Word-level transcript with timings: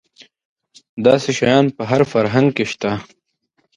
داسې 1.05 1.29
شیان 1.37 1.65
په 1.77 1.83
هر 1.89 2.01
فرهنګ 2.11 2.47
کې 2.57 2.65
شته. 2.71 2.91